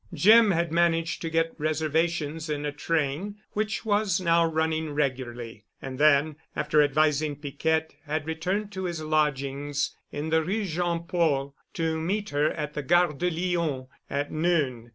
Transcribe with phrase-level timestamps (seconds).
[0.15, 5.99] Jim had managed to get reservations in a train which was now running regularly, and
[5.99, 12.35] then, after advising Piquette, had returned to his lodgings in the Rue Jean Paul, meeting
[12.35, 14.89] her at the Gare de Lyon at noon.